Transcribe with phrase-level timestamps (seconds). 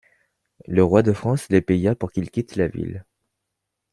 [0.65, 3.05] Le roi de France les paya pour qu'ils quittent la ville.